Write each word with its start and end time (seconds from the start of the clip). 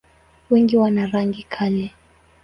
Wengi 0.49 0.77
wana 0.77 1.05
rangi 1.07 1.43
kali. 1.43 1.87